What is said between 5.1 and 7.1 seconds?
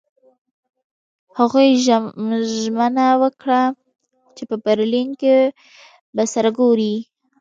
کې به سره ګوري